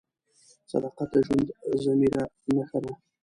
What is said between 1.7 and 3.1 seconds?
ضمیر نښه ده.